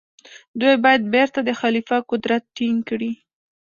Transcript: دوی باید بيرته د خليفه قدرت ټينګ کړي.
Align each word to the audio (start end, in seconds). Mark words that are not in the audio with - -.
دوی 0.59 0.75
باید 0.83 1.01
بيرته 1.13 1.39
د 1.43 1.49
خليفه 1.59 1.97
قدرت 2.11 2.43
ټينګ 2.57 2.77
کړي. 2.89 3.11